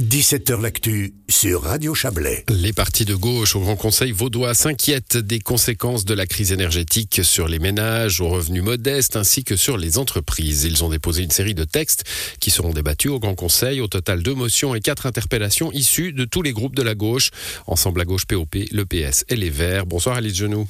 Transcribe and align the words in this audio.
17h 0.00 0.60
L'actu 0.60 1.12
sur 1.28 1.62
Radio 1.62 1.92
Chablais. 1.92 2.44
Les 2.48 2.72
partis 2.72 3.04
de 3.04 3.16
gauche 3.16 3.56
au 3.56 3.60
Grand 3.60 3.74
Conseil 3.74 4.12
vaudois 4.12 4.54
s'inquiètent 4.54 5.16
des 5.16 5.40
conséquences 5.40 6.04
de 6.04 6.14
la 6.14 6.24
crise 6.24 6.52
énergétique 6.52 7.22
sur 7.24 7.48
les 7.48 7.58
ménages 7.58 8.20
aux 8.20 8.28
revenus 8.28 8.62
modestes 8.62 9.16
ainsi 9.16 9.42
que 9.42 9.56
sur 9.56 9.76
les 9.76 9.98
entreprises. 9.98 10.62
Ils 10.62 10.84
ont 10.84 10.88
déposé 10.88 11.24
une 11.24 11.32
série 11.32 11.56
de 11.56 11.64
textes 11.64 12.04
qui 12.38 12.52
seront 12.52 12.72
débattus 12.72 13.10
au 13.10 13.18
Grand 13.18 13.34
Conseil. 13.34 13.80
Au 13.80 13.88
total, 13.88 14.22
deux 14.22 14.34
motions 14.34 14.72
et 14.76 14.80
quatre 14.80 15.06
interpellations 15.06 15.72
issues 15.72 16.12
de 16.12 16.24
tous 16.24 16.42
les 16.42 16.52
groupes 16.52 16.76
de 16.76 16.82
la 16.82 16.94
gauche. 16.94 17.30
Ensemble 17.66 18.00
à 18.00 18.04
gauche 18.04 18.26
POP, 18.26 18.54
le 18.70 18.84
PS 18.86 19.24
et 19.28 19.34
les 19.34 19.50
Verts. 19.50 19.86
Bonsoir 19.86 20.14
Alice 20.14 20.36
Genoux. 20.36 20.68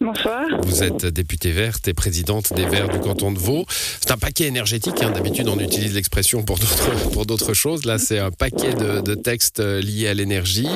Bonsoir. 0.00 0.46
Vous 0.62 0.84
êtes 0.84 1.06
députée 1.06 1.50
verte 1.50 1.88
et 1.88 1.94
présidente 1.94 2.52
des 2.54 2.64
Verts 2.66 2.88
du 2.88 3.00
canton 3.00 3.32
de 3.32 3.38
Vaud. 3.38 3.64
C'est 3.68 4.12
un 4.12 4.16
paquet 4.16 4.44
énergétique. 4.44 5.02
Hein. 5.02 5.10
D'habitude, 5.10 5.48
on 5.48 5.58
utilise 5.58 5.92
l'expression 5.92 6.44
pour 6.44 6.56
d'autres 6.56 7.10
pour 7.12 7.26
d'autres 7.26 7.52
choses. 7.52 7.84
Là, 7.84 7.98
c'est 7.98 8.20
un 8.20 8.30
paquet 8.30 8.74
de, 8.74 9.14
textes 9.16 9.58
liés 9.58 10.06
à 10.06 10.14
l'énergie 10.14 10.68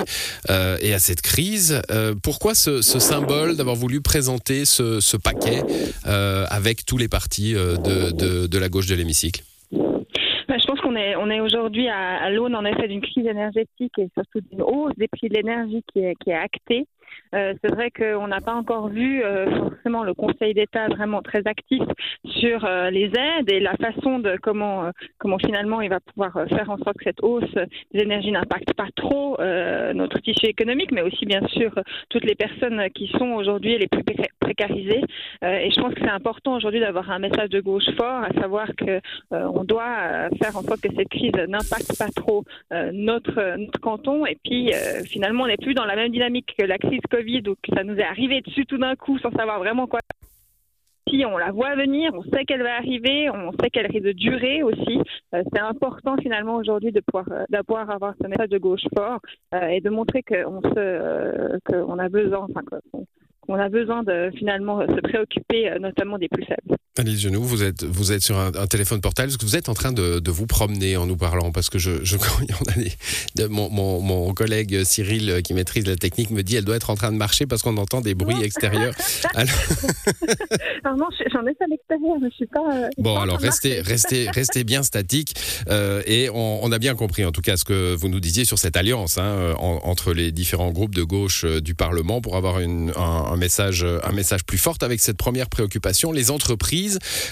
euh, 0.51 0.77
et 0.83 0.93
à 0.93 0.99
cette 0.99 1.23
crise. 1.23 1.81
Euh, 1.93 2.15
pourquoi 2.21 2.55
ce, 2.55 2.83
symbole 2.83 3.57
d'avoir 3.57 3.77
voulu 3.77 4.01
présenter 4.01 4.65
ce, 4.65 5.17
paquet 5.17 5.63
euh, 6.09 6.45
avec 6.51 6.85
tous 6.85 6.99
les 6.99 7.09
partis 7.09 7.55
de, 7.55 8.47
de, 8.47 8.59
la 8.59 8.69
gauche 8.69 8.89
de 8.89 8.97
l'hémicycle? 8.97 9.45
Ben, 9.71 10.59
je 10.59 10.67
pense 10.67 10.81
qu'on 10.81 10.97
est, 10.97 11.15
on 11.15 11.31
est 11.31 11.41
aujourd'hui 11.41 11.89
à, 11.89 12.29
l'aune 12.31 12.57
en 12.57 12.65
effet 12.65 12.89
d'une 12.89 13.01
crise 13.01 13.27
énergétique 13.27 13.93
et 13.99 14.09
surtout 14.15 14.41
d'une 14.51 14.63
hausse 14.63 14.93
des 14.97 15.07
prix 15.07 15.29
de 15.29 15.35
l'énergie 15.35 15.85
qui 15.93 16.01
est, 16.01 16.15
qui 16.23 16.31
est 16.31 16.35
actée. 16.35 16.87
Euh, 17.35 17.55
c'est 17.63 17.73
vrai 17.75 17.91
qu'on 17.91 18.27
n'a 18.27 18.41
pas 18.41 18.53
encore 18.53 18.89
vu 18.89 19.25
euh, 19.25 19.47
forcément 19.57 20.05
le 20.05 20.13
Conseil 20.13 20.53
d'État 20.53 20.89
vraiment 20.89 21.23
très 21.23 21.47
actif 21.47 21.83
sur 22.27 22.65
euh, 22.65 22.91
les 22.91 23.07
aides 23.07 23.51
et 23.51 23.59
la 23.59 23.75
façon 23.77 24.19
de 24.19 24.37
comment 24.43 24.91
comment 25.19 25.39
finalement 25.39 25.81
il 25.81 25.89
va 25.89 26.01
pouvoir 26.01 26.33
faire 26.49 26.69
en 26.71 26.77
sorte 26.79 26.99
que 26.99 27.05
cette 27.05 27.23
hausse 27.23 27.55
des 27.93 28.03
énergies 28.03 28.33
n'impacte 28.33 28.75
pas 28.75 28.89
trop 28.95 29.37
notre 29.95 30.19
tissu 30.21 30.47
économique, 30.47 30.93
mais 30.93 31.03
aussi 31.03 31.25
bien 31.27 31.47
sûr 31.49 31.73
toutes 32.11 32.25
les 32.25 32.35
personnes 32.35 32.89
qui 32.95 33.09
sont 33.19 33.31
aujourd'hui 33.33 33.79
les 33.79 33.87
plus 33.87 34.03
précarisées. 34.41 35.03
et 35.43 35.71
je 35.71 35.81
pense 35.81 35.95
que 35.95 36.01
c'est 36.01 36.11
important 36.11 36.57
aujourd'hui 36.57 36.81
d'avoir 36.81 37.11
un 37.11 37.19
message 37.19 37.51
de 37.51 37.61
gauche 37.61 37.89
fort, 37.97 38.23
à 38.23 38.33
savoir 38.41 38.69
que 38.77 39.01
on 39.31 39.65
doit 39.65 40.29
faire 40.43 40.57
en 40.57 40.63
sorte 40.63 40.81
que 40.81 40.95
cette 40.95 41.09
crise 41.09 41.33
n'impacte 41.49 41.97
pas 41.99 42.11
trop 42.15 42.45
notre 42.93 43.57
canton. 43.81 44.27
Et 44.27 44.39
puis 44.43 44.71
finalement, 45.05 45.45
on 45.45 45.49
n'est 45.49 45.57
plus 45.57 45.75
dans 45.75 45.85
la 45.85 45.97
même 45.97 46.11
dynamique 46.11 46.55
que 46.59 46.65
la 46.65 46.79
crise 46.79 47.01
où 47.23 47.75
ça 47.75 47.85
nous 47.85 47.97
est 47.97 48.05
arrivé 48.05 48.41
dessus 48.41 48.67
tout 48.67 48.79
d'un 48.79 48.97
coup 48.97 49.19
sans 49.19 49.31
savoir 49.33 49.59
vraiment 49.59 49.87
quoi. 49.87 50.01
Si 51.09 51.25
on 51.27 51.37
la 51.37 51.51
voit 51.51 51.75
venir, 51.75 52.13
on 52.15 52.23
sait 52.23 52.45
qu'elle 52.45 52.63
va 52.63 52.77
arriver, 52.77 53.29
on 53.29 53.53
sait 53.61 53.71
qu'elle 53.71 53.87
risque 53.87 54.05
de 54.05 54.13
durer 54.13 54.63
aussi. 54.63 54.99
Euh, 55.35 55.43
c'est 55.53 55.61
important 55.61 56.17
finalement 56.17 56.57
aujourd'hui 56.57 56.93
de 56.93 57.01
pouvoir 57.01 57.27
euh, 57.33 57.45
d'avoir 57.51 57.91
avoir 57.91 58.15
ce 58.23 58.29
message 58.29 58.49
de 58.49 58.59
gauche 58.59 58.87
fort 58.97 59.21
euh, 59.55 59.67
et 59.67 59.81
de 59.81 59.91
montrer 59.91 60.23
qu'on 60.23 60.61
a 61.99 62.09
besoin, 62.09 62.47
qu'on 63.41 63.55
a 63.55 63.69
besoin 63.69 64.03
de 64.05 64.31
finalement 64.37 64.81
se 64.87 65.01
préoccuper 65.01 65.77
notamment 65.81 66.19
des 66.19 66.29
plus 66.29 66.45
faibles. 66.45 66.77
Alice 66.99 67.21
Genoux, 67.21 67.43
vous 67.43 67.63
êtes, 67.63 67.85
vous 67.85 68.13
êtes 68.13 68.21
sur 68.21 68.39
un, 68.39 68.53
téléphone 68.67 69.01
portable. 69.01 69.31
Est-ce 69.31 69.39
que 69.39 69.47
vous 69.47 69.57
êtes 69.57 69.71
en 69.71 69.75
train 69.75 69.93
de, 69.93 70.19
de, 70.19 70.31
vous 70.31 70.47
promener 70.47 70.99
en 70.99 71.07
nous 71.07 71.17
parlant? 71.17 71.51
Parce 71.51 71.71
que 71.71 71.79
je, 71.79 72.05
je 72.05 72.19
de, 73.35 73.47
mon, 73.47 73.71
mon, 73.71 74.03
mon, 74.03 74.35
collègue 74.35 74.85
Cyril, 74.85 75.31
euh, 75.31 75.41
qui 75.41 75.55
maîtrise 75.55 75.87
la 75.87 75.97
technique, 75.97 76.29
me 76.31 76.43
dit 76.43 76.57
elle 76.57 76.67
doit 76.67 76.77
être 76.77 76.91
en 76.91 76.95
train 76.95 77.11
de 77.11 77.17
marcher 77.17 77.47
parce 77.47 77.63
qu'on 77.63 77.79
entend 77.79 78.03
des 78.03 78.15
bruits 78.15 78.37
extérieurs. 78.43 78.95
Alors... 79.35 79.55
non, 80.99 81.07
j'en 81.33 81.47
ai 81.47 81.57
à 81.61 81.67
l'extérieur, 81.71 82.17
je 82.23 82.29
suis 82.35 82.47
pas. 82.47 82.61
Euh, 82.75 82.89
bon, 82.99 83.17
alors 83.17 83.39
restez, 83.39 83.81
restez, 83.81 84.29
restez 84.29 84.63
bien 84.63 84.83
statique. 84.83 85.35
Euh, 85.71 86.03
et 86.05 86.29
on, 86.29 86.63
on, 86.63 86.73
a 86.73 86.79
bien 86.79 86.95
compris, 86.95 87.25
en 87.25 87.33
tout 87.33 87.41
cas, 87.41 87.57
ce 87.57 87.65
que 87.65 87.95
vous 87.95 88.11
nous 88.11 88.21
disiez 88.21 88.45
sur 88.45 88.59
cette 88.59 88.77
alliance 88.77 89.17
hein, 89.17 89.55
entre 89.59 90.13
les 90.13 90.31
différents 90.31 90.73
groupes 90.73 90.95
de 90.95 91.05
gauche 91.05 91.47
du 91.47 91.75
Parlement 91.75 92.21
pour 92.21 92.37
avoir 92.37 92.61
une, 92.61 92.93
un, 92.97 93.01
un, 93.33 93.37
message, 93.39 93.83
un 93.83 94.13
message 94.13 94.45
plus 94.45 94.59
fort 94.59 94.77
avec 94.83 95.01
cette 95.01 95.17
première 95.17 95.49
préoccupation 95.49 96.13
les 96.13 96.31
entreprises 96.31 96.82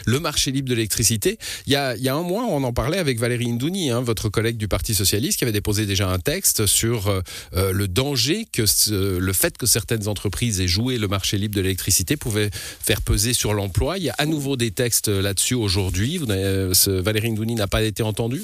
le 0.06 0.20
marché 0.20 0.50
libre 0.50 0.68
de 0.68 0.74
l'électricité. 0.74 1.38
Il 1.66 1.72
y, 1.72 1.76
a, 1.76 2.14
un 2.14 2.22
mois, 2.22 2.44
on 2.44 2.62
en 2.64 2.72
parlait 2.72 2.98
avec 2.98 3.18
Valérie 3.18 3.50
Indouni, 3.50 3.90
hein, 3.90 4.00
votre 4.00 4.28
collègue 4.28 4.56
du 4.56 4.68
Parti 4.68 4.94
socialiste, 4.94 5.38
qui 5.38 5.44
avait 5.44 5.52
déposé 5.52 5.86
déjà 5.86 6.08
un 6.10 6.18
texte 6.18 6.66
sur 6.66 7.08
euh, 7.08 7.20
euh, 7.54 7.72
le 7.72 7.88
danger 7.88 8.46
que 8.52 8.62
le 8.90 9.32
fait 9.32 9.56
que 9.56 9.66
certaines 9.66 10.08
entreprises 10.08 10.60
aient 10.60 10.68
joué 10.68 10.98
le 10.98 11.08
marché 11.08 11.38
libre 11.38 11.54
de 11.54 11.60
l'électricité 11.60 12.16
pouvait 12.16 12.50
faire 12.52 13.02
peser 13.02 13.32
sur 13.32 13.54
l'emploi. 13.54 13.98
Il 13.98 14.04
y 14.04 14.10
a 14.10 14.14
à 14.18 14.26
nouveau 14.26 14.56
des 14.56 14.70
textes 14.70 15.08
là-dessus 15.08 15.54
aujourd'hui. 15.54 16.18
Valérie 16.18 17.28
Indouni 17.28 17.54
n'a 17.54 17.66
pas 17.66 17.82
été 17.82 18.02
entendue? 18.02 18.42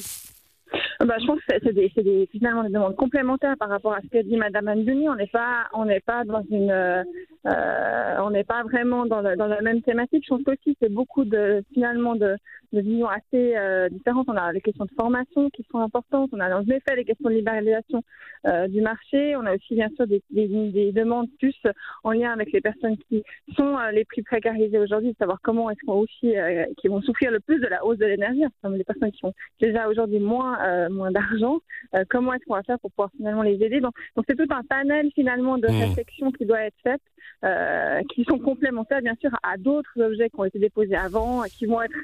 Bah, 1.04 1.14
je 1.20 1.26
pense 1.26 1.38
que 1.40 1.54
c'est 1.62 2.28
finalement 2.32 2.64
des 2.64 2.70
demandes 2.70 2.96
complémentaires 2.96 3.56
par 3.58 3.68
rapport 3.68 3.92
à 3.92 4.00
ce 4.00 4.08
que 4.08 4.22
dit 4.22 4.36
Madame 4.36 4.68
Andouni. 4.68 5.08
On 5.08 5.14
n'est 5.14 5.26
pas, 5.26 5.66
on 5.74 5.84
n'est 5.84 6.00
pas 6.00 6.24
dans 6.24 6.42
une, 6.50 6.70
euh, 6.70 7.02
on 7.46 8.30
n'est 8.30 8.44
pas 8.44 8.62
vraiment 8.64 9.06
dans, 9.06 9.22
dans, 9.22 9.46
la 9.46 9.60
même 9.62 9.82
thématique. 9.82 10.24
Je 10.24 10.30
pense 10.30 10.42
qu'aussi 10.42 10.76
c'est 10.80 10.92
beaucoup 10.92 11.24
de 11.24 11.62
finalement 11.72 12.16
de, 12.16 12.36
de 12.72 12.80
visions 12.80 13.08
assez 13.08 13.56
euh, 13.56 13.88
différentes. 13.88 14.26
On 14.28 14.36
a 14.36 14.52
les 14.52 14.60
questions 14.60 14.84
de 14.84 14.90
formation 14.96 15.50
qui 15.50 15.64
sont 15.70 15.78
importantes. 15.78 16.30
On 16.32 16.40
a 16.40 16.54
en 16.56 16.62
effet 16.62 16.96
les 16.96 17.04
questions 17.04 17.28
de 17.28 17.34
libéralisation 17.34 18.02
euh, 18.46 18.68
du 18.68 18.80
marché. 18.80 19.36
On 19.36 19.46
a 19.46 19.54
aussi 19.54 19.74
bien 19.74 19.88
sûr 19.96 20.06
des, 20.06 20.22
des, 20.30 20.48
des, 20.48 20.92
demandes 20.92 21.28
plus 21.38 21.56
en 22.04 22.12
lien 22.12 22.32
avec 22.32 22.52
les 22.52 22.60
personnes 22.60 22.96
qui 23.08 23.22
sont 23.56 23.76
euh, 23.76 23.90
les 23.90 24.04
plus 24.04 24.22
précarisées 24.22 24.78
aujourd'hui, 24.78 25.12
de 25.12 25.16
savoir 25.16 25.38
comment 25.42 25.70
est-ce 25.70 25.80
qu'on 25.86 25.94
aussi 25.94 26.34
qui 26.78 26.88
vont 26.88 27.00
souffrir 27.02 27.30
le 27.30 27.40
plus 27.40 27.58
de 27.60 27.66
la 27.66 27.84
hausse 27.84 27.98
de 27.98 28.06
l'énergie, 28.06 28.44
comme 28.62 28.74
les 28.74 28.84
personnes 28.84 29.12
qui 29.12 29.24
ont 29.24 29.32
déjà 29.60 29.88
aujourd'hui 29.88 30.18
moins 30.18 30.88
moins 30.88 31.10
d'argent. 31.10 31.58
Euh, 31.94 32.04
comment 32.08 32.34
est-ce 32.34 32.44
qu'on 32.44 32.54
va 32.54 32.62
faire 32.62 32.78
pour 32.78 32.90
pouvoir 32.90 33.10
finalement 33.16 33.42
les 33.42 33.62
aider? 33.62 33.80
Donc, 33.80 33.94
c'est 34.28 34.36
tout 34.36 34.46
un 34.50 34.62
panel 34.62 35.10
finalement 35.14 35.58
de 35.58 35.68
mmh. 35.68 35.80
réflexions 35.80 36.32
qui 36.32 36.46
doit 36.46 36.62
être 36.62 36.76
faite, 36.82 37.02
euh, 37.44 38.00
qui 38.14 38.24
sont 38.24 38.38
complémentaires 38.38 39.02
bien 39.02 39.16
sûr 39.20 39.30
à 39.42 39.56
d'autres 39.56 40.00
objets 40.00 40.28
qui 40.30 40.40
ont 40.40 40.44
été 40.44 40.58
déposés 40.58 40.96
avant, 40.96 41.42
qui 41.44 41.66
vont 41.66 41.82
être 41.82 41.96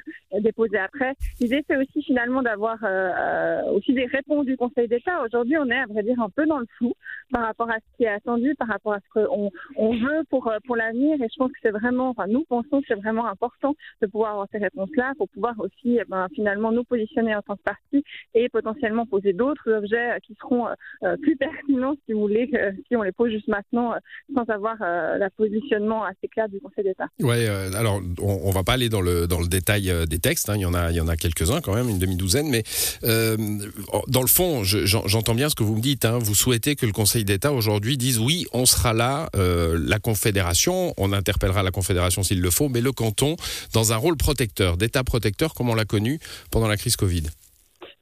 déposés 0.53 0.77
après. 0.77 1.13
L'idée 1.39 1.63
c'est 1.67 1.77
aussi 1.77 2.03
finalement 2.03 2.41
d'avoir 2.41 2.77
euh, 2.83 3.61
aussi 3.71 3.93
des 3.93 4.05
réponses 4.05 4.45
du 4.45 4.57
Conseil 4.57 4.87
d'État. 4.87 5.23
Aujourd'hui, 5.25 5.57
on 5.57 5.69
est 5.69 5.79
à 5.79 5.85
vrai 5.85 6.03
dire 6.03 6.19
un 6.21 6.29
peu 6.29 6.45
dans 6.45 6.59
le 6.59 6.67
flou 6.77 6.93
par 7.31 7.43
rapport 7.43 7.69
à 7.69 7.77
ce 7.77 7.97
qui 7.97 8.03
est 8.03 8.15
attendu, 8.19 8.55
par 8.55 8.67
rapport 8.67 8.93
à 8.93 8.99
ce 8.99 9.09
qu'on 9.13 9.51
on 9.77 9.91
veut 9.91 10.23
pour 10.29 10.51
pour 10.65 10.75
l'avenir. 10.75 11.15
Et 11.21 11.27
je 11.31 11.37
pense 11.37 11.51
que 11.51 11.57
c'est 11.63 11.71
vraiment, 11.71 12.15
nous 12.27 12.43
pensons 12.45 12.81
que 12.81 12.87
c'est 12.87 13.01
vraiment 13.05 13.25
important 13.25 13.75
de 14.01 14.07
pouvoir 14.07 14.31
avoir 14.31 14.47
ces 14.51 14.59
réponses-là 14.59 15.13
pour 15.17 15.29
pouvoir 15.29 15.55
aussi 15.59 15.97
eh 15.99 16.03
ben, 16.07 16.27
finalement 16.35 16.71
nous 16.71 16.83
positionner 16.83 17.35
en 17.35 17.41
tant 17.41 17.55
que 17.55 17.63
parti 17.63 18.03
et 18.33 18.49
potentiellement 18.49 19.05
poser 19.05 19.33
d'autres 19.33 19.71
objets 19.71 20.11
euh, 20.11 20.19
qui 20.25 20.35
seront 20.39 20.67
euh, 20.67 20.73
euh, 21.03 21.17
plus 21.17 21.35
pertinents, 21.35 21.95
si 22.05 22.13
vous 22.13 22.21
voulez, 22.21 22.49
si 22.87 22.95
on 22.95 23.01
les 23.01 23.11
pose 23.11 23.31
juste 23.31 23.47
maintenant 23.47 23.93
sans 24.33 24.43
avoir 24.49 24.77
la 24.79 25.29
positionnement 25.31 26.03
assez 26.03 26.27
clair 26.27 26.49
du 26.49 26.59
Conseil 26.59 26.83
d'État. 26.83 27.07
Oui, 27.19 27.45
alors 27.75 28.01
on, 28.21 28.49
ne 28.49 28.53
va 28.53 28.63
pas 28.63 28.73
aller 28.73 28.89
dans 28.89 29.01
le, 29.01 29.27
dans 29.27 29.39
le 29.39 29.47
détail 29.47 29.91
des 30.07 30.19
textes, 30.19 30.42
hein. 30.49 30.55
il 30.55 30.61
y 30.61 30.65
en 30.65 30.73
a, 30.73 30.91
il 30.91 30.95
y 30.95 31.01
en 31.01 31.07
a 31.07 31.15
quelques-uns 31.15 31.61
quand 31.61 31.73
même, 31.73 31.89
une 31.89 31.99
demi-douzaine, 31.99 32.49
mais 32.49 32.63
dans 33.01 34.21
le 34.21 34.27
fond, 34.27 34.63
j'entends 34.63 35.35
bien 35.35 35.49
ce 35.49 35.55
que 35.55 35.63
vous 35.63 35.75
me 35.75 35.81
dites. 35.81 36.05
Hein. 36.05 36.19
vous 36.19 36.35
souhaitez 36.35 36.75
que 36.75 36.85
le 36.85 36.91
Conseil 36.91 37.25
d'État 37.25 37.51
aujourd'hui 37.51 37.97
dise 37.97 38.19
oui, 38.19 38.45
on 38.53 38.65
sera 38.65 38.93
là, 38.93 39.29
la 39.33 39.99
Confédération, 39.99 40.93
on 40.97 41.13
interpellera 41.13 41.63
la 41.63 41.71
Confédération 41.71 42.23
s'il 42.23 42.41
le 42.41 42.49
faut, 42.49 42.69
mais 42.69 42.81
le 42.81 42.91
canton 42.91 43.35
dans 43.73 43.93
un 43.93 43.97
rôle 43.97 44.17
protecteur, 44.17 44.77
d'État 44.77 45.03
protecteur 45.03 45.53
comme 45.53 45.69
on 45.69 45.75
l'a 45.75 45.85
connu 45.85 46.19
pendant 46.51 46.67
la 46.67 46.77
crise 46.77 46.95
Covid. 46.95 47.23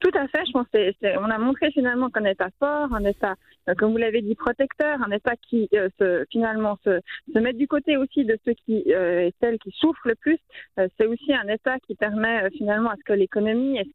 Tout 0.01 0.11
à 0.15 0.27
fait. 0.27 0.43
Je 0.47 0.51
pense 0.51 0.67
qu'on 0.67 1.29
a 1.29 1.37
montré 1.37 1.71
finalement 1.71 2.09
qu'un 2.09 2.25
État 2.25 2.49
fort, 2.59 2.91
un 2.91 3.05
État, 3.05 3.35
euh, 3.69 3.75
comme 3.77 3.91
vous 3.91 3.97
l'avez 3.97 4.23
dit, 4.23 4.33
protecteur, 4.33 4.99
un 5.03 5.11
État 5.11 5.35
qui 5.47 5.69
euh, 5.75 5.89
se, 5.99 6.25
finalement 6.31 6.77
se, 6.83 6.99
se, 7.31 7.37
met 7.37 7.53
du 7.53 7.67
côté 7.67 7.97
aussi 7.97 8.25
de 8.25 8.35
ceux 8.43 8.53
qui 8.65 8.83
euh, 8.87 9.27
et 9.27 9.33
celles 9.39 9.59
qui 9.59 9.69
souffrent 9.71 10.07
le 10.07 10.15
plus. 10.15 10.39
c'est 10.75 11.05
aussi 11.05 11.33
un 11.33 11.47
État 11.47 11.77
qui 11.85 11.93
permet 11.93 12.49
finalement 12.49 12.89
à 12.89 12.95
ce 12.95 13.03
que 13.03 13.13
l'économie 13.13 13.77
et, 13.77 13.85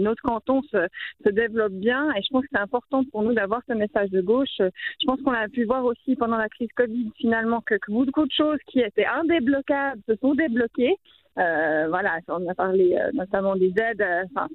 notre 0.00 0.22
canton 0.22 0.62
se, 0.62 0.86
se, 1.24 1.30
développe 1.30 1.72
bien 1.72 2.12
et 2.14 2.22
je 2.22 2.28
pense 2.30 2.42
que 2.42 2.48
c'est 2.52 2.60
important 2.60 3.04
pour 3.04 3.22
nous 3.22 3.32
d'avoir 3.32 3.62
ce 3.68 3.72
message 3.72 4.10
de 4.10 4.20
gauche. 4.20 4.58
Je 4.58 5.06
pense 5.06 5.20
qu'on 5.22 5.32
a 5.32 5.48
pu 5.48 5.64
voir 5.64 5.84
aussi 5.84 6.14
pendant 6.14 6.36
la 6.36 6.48
crise 6.48 6.70
Covid 6.76 7.10
finalement 7.16 7.60
que, 7.60 7.74
que 7.74 7.90
beaucoup 7.90 8.26
de 8.26 8.32
choses 8.32 8.58
qui 8.66 8.80
étaient 8.80 9.06
indébloquables 9.06 10.02
se 10.08 10.14
sont 10.16 10.34
débloquées 10.34 10.96
euh, 11.38 11.86
voilà, 11.88 12.18
on 12.28 12.48
a 12.48 12.54
parlé 12.54 12.96
euh, 12.96 13.10
notamment 13.14 13.54
des 13.54 13.72
aides. 13.76 14.00
Euh, 14.00 14.24
enfin, 14.34 14.48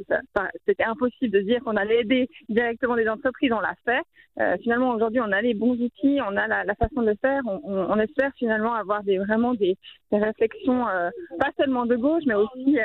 c'était 0.68 0.84
impossible 0.84 1.32
de 1.32 1.40
dire 1.40 1.60
qu'on 1.64 1.78
allait 1.78 2.02
aider 2.02 2.30
directement 2.50 2.96
des 2.96 3.08
entreprises. 3.08 3.52
On 3.54 3.62
l'a 3.62 3.76
fait. 3.86 4.02
finalement, 4.62 4.96
aujourd'hui, 4.96 5.22
on 5.22 5.32
a 5.32 5.42
les 5.42 5.54
bons 5.54 5.74
outils, 5.74 6.20
on 6.28 6.36
a 6.36 6.48
la, 6.48 6.76
façon 6.76 7.02
de 7.02 7.12
le 7.12 7.16
faire. 7.22 7.42
On, 7.46 7.98
espère 8.00 8.32
finalement 8.38 8.74
avoir 8.74 9.02
vraiment 9.04 9.54
des, 9.54 9.78
réflexions, 10.12 10.86
pas 11.40 11.52
seulement 11.58 11.86
de 11.86 11.96
gauche, 11.96 12.24
mais 12.26 12.34
aussi 12.34 12.78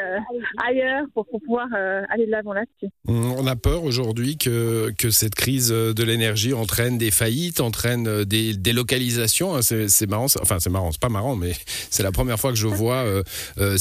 ailleurs 0.66 1.06
pour, 1.14 1.26
pouvoir 1.26 1.66
aller 2.10 2.26
de 2.26 2.30
l'avant 2.30 2.52
là-dessus. 2.52 2.92
On 3.06 3.46
a 3.46 3.56
peur 3.56 3.84
aujourd'hui 3.84 4.36
que, 4.36 4.90
que 4.98 5.10
cette 5.10 5.34
crise 5.34 5.70
de 5.70 6.04
l'énergie 6.04 6.52
entraîne 6.52 6.98
des 6.98 7.10
faillites, 7.10 7.60
entraîne 7.60 8.24
des 8.24 8.54
délocalisations. 8.54 9.60
C'est 9.62 10.08
marrant, 10.08 10.26
enfin 10.42 10.58
c'est 10.58 10.70
marrant, 10.70 10.92
c'est 10.92 11.00
pas 11.00 11.08
marrant, 11.08 11.34
mais 11.34 11.52
c'est 11.66 12.02
la 12.02 12.12
première 12.12 12.38
fois 12.38 12.50
que 12.50 12.58
je 12.58 12.66
vois 12.66 13.04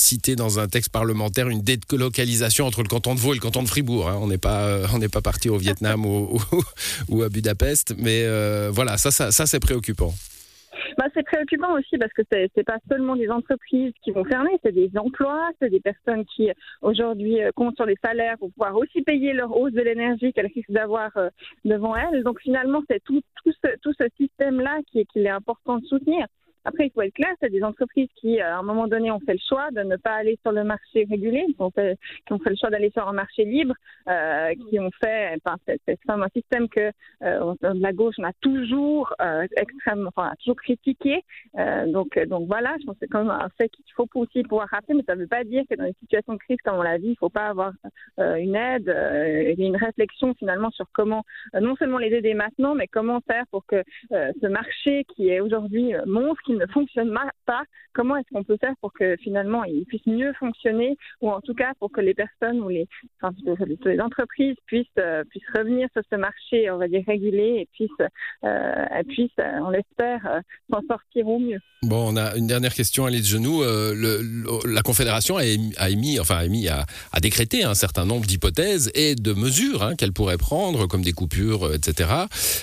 citer 0.08 0.36
dans 0.36 0.60
un 0.60 0.68
texte 0.68 0.92
parlementaire 0.92 1.50
une 1.50 1.62
délocalisation 1.62 2.66
entre 2.66 2.82
le 2.82 2.88
canton 2.88 3.16
de 3.16 3.20
Vaud 3.20 3.34
et 3.34 3.36
le 3.36 3.42
canton 3.42 3.64
de 3.64 3.68
Fribourg. 3.68 4.10
Hein. 4.10 4.18
On 4.22 4.28
n'est 4.28 4.38
pas, 4.38 4.88
n'est 4.98 5.10
pas 5.10 5.22
parti 5.22 5.50
au 5.50 5.58
Vietnam 5.58 6.06
ou, 6.06 6.40
à 7.24 7.30
Budapest, 7.30 7.96
mais 7.98 8.26
voilà, 8.70 8.98
ça, 8.98 9.12
ça, 9.12 9.32
ça 9.32 9.46
c'est 9.46 9.60
préoccupant. 9.60 10.14
Bah, 10.98 11.06
c'est 11.14 11.24
préoccupant 11.24 11.74
aussi 11.74 11.98
parce 11.98 12.14
que 12.14 12.24
c'est 12.32 12.50
n'est 12.56 12.64
pas 12.64 12.80
seulement 12.90 13.16
des 13.16 13.30
entreprises 13.30 13.94
qui 14.04 14.12
vont 14.12 14.24
fermer, 14.24 14.52
c'est 14.64 14.72
des 14.72 14.90
emplois, 14.98 15.50
c'est 15.60 15.70
des 15.70 15.80
personnes 15.80 16.26
qui 16.26 16.50
aujourd'hui 16.82 17.42
euh, 17.42 17.52
comptent 17.56 17.76
sur 17.76 17.86
des 17.86 17.98
salaires 18.04 18.38
pour 18.38 18.52
pouvoir 18.52 18.76
aussi 18.76 19.02
payer 19.02 19.34
leur 19.34 19.56
hausse 19.56 19.74
de 19.74 19.82
l'énergie 19.82 20.34
qu'elles 20.34 20.52
risquent 20.54 20.72
d'avoir 20.72 21.16
euh, 21.18 21.30
devant 21.66 21.96
elles. 21.96 22.24
Donc 22.24 22.40
finalement, 22.42 22.82
c'est 22.90 23.04
tout, 23.04 23.22
tout 23.44 23.52
ce, 23.64 23.78
tout 23.82 23.94
ce 23.94 24.06
système-là 24.18 24.80
qu'il 24.92 25.26
est 25.26 25.30
important 25.30 25.78
de 25.78 25.86
soutenir. 25.86 26.26
Après, 26.68 26.88
il 26.88 26.92
faut 26.92 27.02
être 27.02 27.14
clair, 27.14 27.34
c'est 27.42 27.50
des 27.50 27.64
entreprises 27.64 28.10
qui, 28.16 28.42
à 28.42 28.58
un 28.60 28.64
moment 28.64 28.88
donné, 28.88 29.10
ont 29.10 29.22
fait 29.22 29.34
le 29.34 29.40
choix 29.48 29.72
de 29.72 29.82
ne 29.84 29.96
pas 29.96 30.16
aller 30.16 30.38
sur 30.42 30.52
le 30.52 30.66
marché 30.66 31.08
régulé, 31.10 31.46
qui 31.48 31.62
ont 31.62 31.72
fait, 31.72 31.98
le 32.30 32.56
choix 32.56 32.70
d'aller 32.70 32.92
sur 32.92 33.08
un 33.08 33.14
marché 33.14 33.46
libre, 33.46 33.74
euh, 34.10 34.54
qui 34.70 34.78
ont 34.78 34.92
fait, 35.02 35.38
enfin, 35.38 35.56
c'est 35.66 35.98
un 36.10 36.28
système 36.36 36.68
que 36.68 36.92
euh, 37.24 37.54
la 37.62 37.94
gauche 37.94 38.16
on 38.18 38.24
a 38.24 38.34
toujours 38.42 39.14
euh, 39.22 39.48
extrêmement, 39.56 40.10
enfin, 40.16 40.34
toujours 40.40 40.58
critiqué. 40.58 41.24
Euh, 41.58 41.86
donc, 41.88 42.20
donc 42.28 42.48
voilà, 42.48 42.76
je 42.80 42.86
pense 42.86 42.96
que 42.96 43.00
c'est 43.02 43.08
quand 43.08 43.24
même 43.24 43.32
un 43.32 43.50
fait 43.58 43.70
qu'il 43.70 43.86
faut 43.96 44.08
aussi 44.16 44.44
pouvoir 44.44 44.68
rappeler, 44.70 44.96
mais 44.96 45.04
ça 45.08 45.16
ne 45.16 45.22
veut 45.22 45.28
pas 45.28 45.44
dire 45.44 45.64
que 45.70 45.76
dans 45.76 45.86
des 45.86 45.96
situations 46.00 46.34
de 46.34 46.40
crise 46.40 46.58
comme 46.66 46.76
on 46.76 46.82
l'a 46.82 46.98
vu, 46.98 47.06
il 47.06 47.12
ne 47.12 47.16
faut 47.16 47.30
pas 47.30 47.48
avoir 47.48 47.72
euh, 48.20 48.36
une 48.36 48.56
aide, 48.56 48.90
euh, 48.90 49.54
une 49.58 49.78
réflexion 49.78 50.34
finalement 50.36 50.72
sur 50.72 50.88
comment 50.92 51.24
non 51.60 51.76
seulement 51.78 51.98
les 51.98 52.14
aider 52.14 52.34
maintenant, 52.34 52.76
mais 52.76 52.88
comment 52.88 53.22
faire 53.22 53.46
pour 53.52 53.66
que 53.66 53.84
ce 54.10 54.48
marché 54.48 55.06
qui 55.16 55.30
est 55.30 55.40
aujourd'hui 55.40 55.94
monstre, 56.06 56.50
ne 56.58 56.66
fonctionne 56.68 57.18
pas, 57.46 57.64
comment 57.94 58.16
est-ce 58.18 58.28
qu'on 58.32 58.44
peut 58.44 58.58
faire 58.60 58.76
pour 58.82 58.94
que 58.94 59.16
finalement 59.18 59.64
il 59.64 59.86
puisse 59.86 60.06
mieux 60.06 60.32
fonctionner 60.34 60.98
ou 61.22 61.32
en 61.32 61.42
tout 61.42 61.54
cas 61.54 61.72
pour 61.80 61.92
que 61.92 62.02
les 62.02 62.14
personnes 62.14 62.60
ou 62.62 62.70
les, 62.70 62.88
entreprises 64.00 64.56
puissent, 64.66 64.86
euh, 65.00 65.24
puissent 65.30 65.50
revenir 65.56 65.88
sur 65.94 66.04
ce 66.12 66.16
marché, 66.18 66.70
on 66.70 66.78
va 66.78 66.88
dire 66.88 67.04
régulé 67.08 67.62
et 67.62 67.68
puissent, 67.74 68.08
euh, 68.44 69.04
puissent 69.08 69.32
euh, 69.40 69.60
on 69.62 69.70
l'espère, 69.70 70.42
s'en 70.72 70.82
sortir 70.88 71.28
au 71.28 71.40
mieux. 71.40 71.60
Bon, 71.84 72.14
on 72.14 72.18
a 72.18 72.36
une 72.36 72.48
dernière 72.48 72.74
question, 72.74 73.06
Alice 73.06 73.28
Genoux. 73.28 73.62
le, 73.64 74.68
la 74.68 74.82
Confédération 74.82 75.38
a 75.38 75.90
émis, 75.90 76.20
enfin 76.20 76.38
a 76.38 76.46
émis, 76.46 76.68
a, 76.68 76.86
décrété 77.22 77.64
un 77.64 77.76
certain 77.76 78.06
nombre 78.06 78.26
d'hypothèses 78.26 78.92
et 78.96 79.16
de 79.16 79.34
mesures 79.34 79.84
hein, 79.84 79.96
qu'elle 79.96 80.14
pourrait 80.14 80.38
prendre, 80.38 80.88
comme 80.88 81.04
des 81.04 81.14
coupures, 81.14 81.74
etc. 81.74 82.10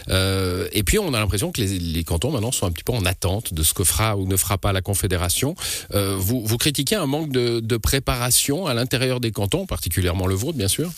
et 0.08 0.82
puis 0.85 0.99
on 0.99 1.14
a 1.14 1.19
l'impression 1.20 1.52
que 1.52 1.61
les, 1.61 1.79
les, 1.79 2.05
cantons 2.05 2.31
maintenant 2.31 2.52
sont 2.52 2.67
un 2.67 2.73
petit 2.73 2.85
peu 2.85 2.93
en 2.93 3.05
attente 3.05 3.55
de 3.55 3.62
ce 3.62 3.73
que 3.73 3.83
fera 3.84 4.16
ou 4.16 4.26
ne 4.26 4.36
fera 4.36 4.58
pas 4.58 4.72
la 4.72 4.82
Confédération. 4.82 5.54
Euh, 5.94 6.16
vous, 6.16 6.40
vous, 6.44 6.58
critiquez 6.58 6.96
un 6.96 7.06
manque 7.06 7.31
de, 7.31 7.76
préparation 7.76 8.66
à 8.66 8.75
l'intérieur 8.75 9.20
des 9.20 9.32
cantons, 9.32 9.66
particulièrement 9.66 10.26
le 10.26 10.34
vôtre, 10.34 10.56
bien 10.56 10.69
sûr 10.69 10.90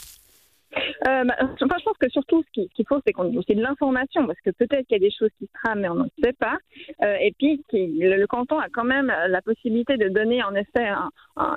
euh, 1.08 1.24
bah, 1.24 1.36
je 1.40 1.64
pense 1.64 1.98
que 1.98 2.08
surtout, 2.10 2.42
ce 2.42 2.62
qu'il 2.74 2.86
faut, 2.86 3.00
c'est 3.06 3.12
qu'on 3.12 3.32
aussi 3.36 3.54
de 3.54 3.62
l'information, 3.62 4.26
parce 4.26 4.40
que 4.40 4.50
peut-être 4.50 4.86
qu'il 4.86 4.96
y 4.96 5.04
a 5.04 5.08
des 5.08 5.14
choses 5.16 5.30
qui 5.38 5.46
se 5.46 5.52
trament, 5.62 5.80
mais 5.80 5.88
on 5.88 5.94
ne 5.94 6.08
sait 6.22 6.32
pas. 6.32 6.58
Euh, 7.02 7.16
et 7.20 7.32
puis, 7.38 7.62
le, 7.72 8.26
canton 8.26 8.58
a 8.58 8.68
quand 8.68 8.84
même 8.84 9.12
la 9.28 9.40
possibilité 9.40 9.96
de 9.96 10.08
donner, 10.08 10.42
en 10.42 10.54
effet, 10.54 10.88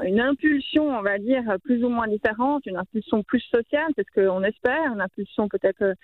une 0.04 0.20
impulsion, 0.22 0.98
on 0.98 1.02
va 1.02 1.18
dire, 1.18 1.44
plus 1.64 1.84
ou 1.84 1.90
moins 1.90 2.08
différente, 2.08 2.66
une 2.66 2.78
impulsion 2.78 3.24
plus 3.24 3.42
sociale, 3.42 3.92
c'est 3.98 4.06
ce 4.14 4.22
qu'on 4.22 4.44
espère, 4.44 4.94
une 4.94 5.02
impulsion 5.02 5.50
peut-être 5.50 5.96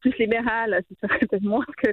plus 0.00 0.16
libérale, 0.18 0.82
ce 0.88 1.06
serait 1.06 1.18
peut-être 1.20 1.42
moins 1.42 1.66
que 1.76 1.90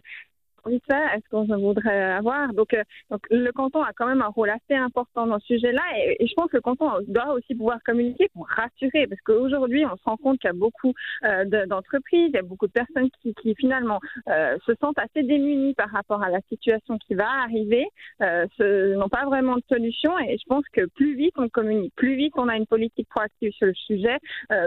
est-ce 0.70 1.30
qu'on 1.30 1.46
voudrait 1.46 2.12
avoir? 2.14 2.54
Donc, 2.54 2.74
euh, 2.74 2.84
donc, 3.10 3.22
le 3.30 3.52
canton 3.52 3.82
a 3.82 3.92
quand 3.94 4.08
même 4.08 4.22
un 4.22 4.28
rôle 4.28 4.50
assez 4.50 4.76
important 4.76 5.28
dans 5.28 5.40
ce 5.40 5.48
sujet-là 5.48 5.82
et, 5.98 6.26
je 6.26 6.34
pense 6.36 6.50
que 6.50 6.58
le 6.58 6.62
canton 6.62 6.90
doit 7.08 7.34
aussi 7.34 7.56
pouvoir 7.56 7.80
communiquer 7.84 8.30
pour 8.34 8.48
rassurer 8.48 9.08
parce 9.08 9.22
qu'aujourd'hui, 9.22 9.86
on 9.86 9.96
se 9.96 10.04
rend 10.06 10.18
compte 10.18 10.40
qu'il 10.40 10.48
y 10.48 10.52
a 10.52 10.54
beaucoup 10.54 10.94
euh, 11.24 11.46
d'entreprises, 11.66 12.30
il 12.30 12.36
y 12.36 12.38
a 12.38 12.44
beaucoup 12.44 12.68
de 12.68 12.72
personnes 12.72 13.10
qui, 13.22 13.34
qui 13.36 13.56
finalement 13.56 14.00
euh, 14.30 14.58
se 14.66 14.74
sentent 14.80 15.00
assez 15.00 15.24
démunies 15.24 15.74
par 15.74 15.90
rapport 15.90 16.24
à 16.24 16.30
la 16.30 16.40
situation 16.50 16.98
qui 16.98 17.16
va 17.16 17.28
arriver, 17.44 17.88
n'ont 18.20 19.10
pas 19.10 19.26
vraiment 19.26 19.56
de 19.56 19.64
solution 19.70 20.18
et 20.20 20.38
je 20.38 20.44
pense 20.48 20.64
que 20.72 20.86
plus 20.86 21.16
vite 21.16 21.34
on 21.38 21.50
communique, 21.50 21.94
plus 21.96 22.16
vite 22.16 22.34
on 22.38 22.48
a 22.48 22.56
une 22.56 22.68
politique 22.68 23.10
proactive 23.10 23.52
sur 23.54 23.68
le 23.68 23.74
sujet, 23.74 24.18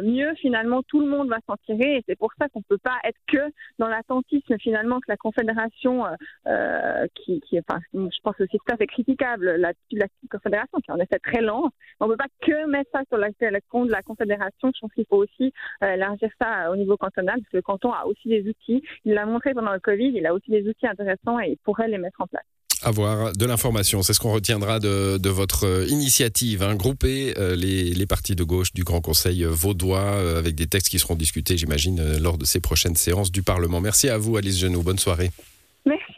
mieux 0.03 0.35
finalement 0.35 0.83
tout 0.83 1.01
le 1.01 1.07
monde 1.07 1.29
va 1.29 1.39
s'en 1.47 1.57
tirer 1.65 1.97
et 1.97 2.05
c'est 2.07 2.19
pour 2.19 2.33
ça 2.39 2.49
qu'on 2.49 2.61
ne 2.61 2.65
peut 2.69 2.83
pas 2.83 2.99
être 3.05 3.19
que 3.29 3.53
dans 3.79 3.89
l'attentisme 3.89 4.59
finalement 4.59 4.99
que 4.99 5.07
la 5.09 5.17
Confédération 5.17 5.84
euh, 5.87 6.17
euh, 6.47 7.07
qui, 7.15 7.41
enfin, 7.59 7.81
je 7.93 8.21
pense 8.23 8.41
aussi 8.41 8.57
tout 8.59 8.73
à 8.73 8.77
fait 8.77 8.87
critiquable 8.87 9.59
de 9.59 9.99
la 9.99 10.07
Confédération, 10.31 10.79
qui 10.79 10.91
est 10.91 10.95
en 10.95 10.99
effet 10.99 11.19
très 11.19 11.41
lente. 11.41 11.73
On 12.01 12.07
ne 12.07 12.13
peut 12.13 12.17
pas 12.17 12.29
que 12.41 12.67
mettre 12.71 12.91
ça 12.93 13.03
sur 13.09 13.19
la, 13.19 13.31
compte 13.69 13.89
de 13.89 13.93
la 13.93 14.03
Confédération. 14.03 14.71
Je 14.75 14.81
pense 14.81 14.93
qu'il 14.95 15.07
faut 15.09 15.23
aussi 15.23 15.53
euh, 15.83 15.95
élargir 15.95 16.29
ça 16.41 16.71
au 16.71 16.77
niveau 16.77 16.97
cantonal, 16.97 17.37
parce 17.41 17.51
que 17.51 17.57
le 17.57 17.63
canton 17.63 17.93
a 17.93 18.05
aussi 18.07 18.29
des 18.29 18.49
outils. 18.49 18.83
Il 19.05 19.15
l'a 19.15 19.27
montré 19.27 19.55
pendant 19.55 19.73
le 19.73 19.81
Covid, 19.81 20.13
il 20.15 20.27
a 20.27 20.35
aussi 20.35 20.51
des 20.51 20.67
outils 20.69 20.87
intéressants 20.87 21.39
et 21.41 21.51
il 21.51 21.59
pourrait 21.59 21.89
les 21.89 21.99
mettre 21.99 22.21
en 22.21 22.27
place 22.27 22.45
avoir 22.83 23.33
de 23.33 23.47
l'information. 23.47 24.03
C'est 24.03 24.13
ce 24.13 24.21
qu'on 24.21 24.33
retiendra 24.33 24.79
de, 24.79 25.29
votre 25.31 25.87
initiative. 25.89 26.63
Hein. 26.63 26.75
Grouper 26.75 27.33
les, 27.57 27.95
les, 27.95 28.07
partis 28.07 28.37
de 28.37 28.45
gauche 28.45 28.75
du 28.75 28.85
Grand 28.85 29.01
Conseil 29.01 29.45
vaudois 29.45 30.37
avec 30.37 30.55
des 30.55 30.67
textes 30.67 30.91
qui 30.91 30.99
seront 30.99 31.15
discutés, 31.15 31.57
j'imagine, 31.57 32.19
lors 32.19 32.37
de 32.37 32.45
ces 32.45 32.61
prochaines 32.61 32.97
séances 32.97 33.33
du 33.33 33.43
Parlement. 33.43 33.81
Merci 33.81 34.11
à 34.11 34.19
vous, 34.19 34.37
Alice 34.37 34.59
Genoux. 34.59 34.83
Bonne 34.83 34.99
soirée. 34.99 35.31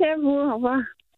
Merci 0.06 0.08
à 0.08 0.16
vous. 0.18 0.30
Au 0.50 0.54
revoir. 0.56 0.80